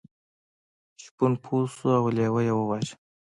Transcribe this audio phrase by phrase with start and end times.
[1.03, 2.95] شپون پوه شو او لیوه یې وواژه.